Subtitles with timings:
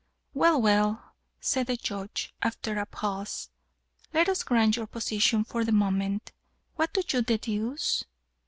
[0.33, 3.51] "Well, well," said the Judge, after a pause,
[4.13, 6.31] "let us grant your position for the moment.
[6.75, 8.03] What do you deduce?